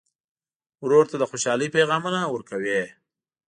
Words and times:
ورور 0.83 1.05
ته 1.11 1.15
د 1.17 1.23
خوشحالۍ 1.31 1.67
پیغامونه 1.75 2.19
ورکوې. 2.33 2.81